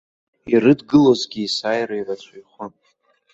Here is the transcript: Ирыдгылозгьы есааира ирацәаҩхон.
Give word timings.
Ирыдгылозгьы 0.53 1.39
есааира 1.45 1.95
ирацәаҩхон. 1.97 2.71